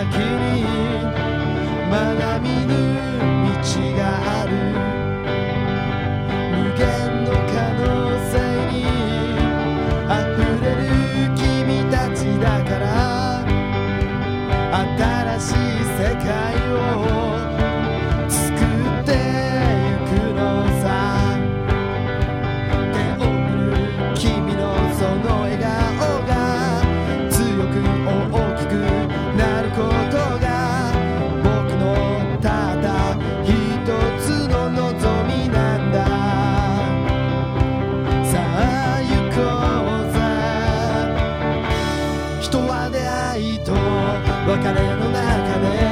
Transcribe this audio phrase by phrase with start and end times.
[0.00, 0.62] 先に
[1.90, 2.72] まだ見ぬ
[3.44, 3.60] 道
[3.98, 4.69] がある
[44.80, 45.89] cabelo na cabeça.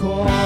[0.00, 0.39] call.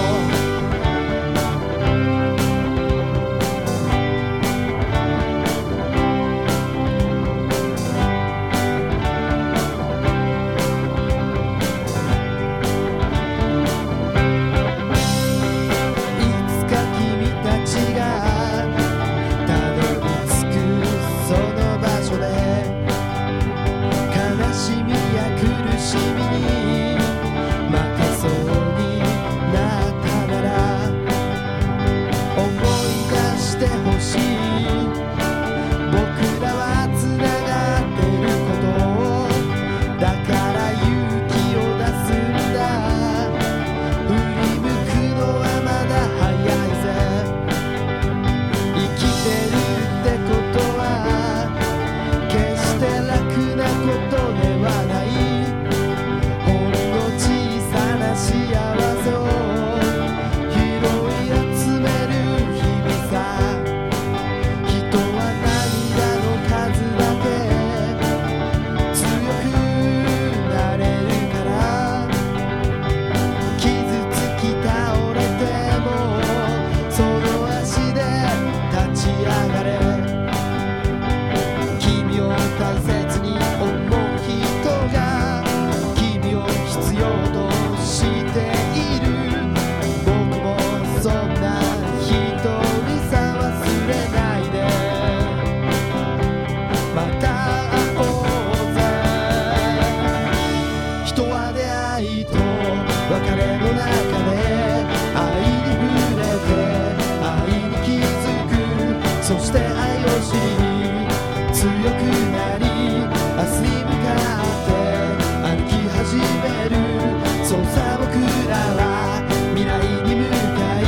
[117.54, 118.18] そう僕
[118.50, 119.22] らは
[119.54, 120.26] 未来に向
[120.58, 120.84] かい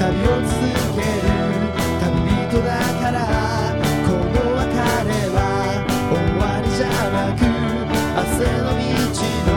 [0.00, 0.56] 旅を続
[0.96, 1.28] ける
[2.00, 2.08] 旅
[2.48, 3.16] 人だから
[4.06, 4.72] この別
[5.04, 5.36] れは
[6.08, 9.51] 終わりじゃなく明日の道の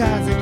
[0.00, 0.39] kamikaze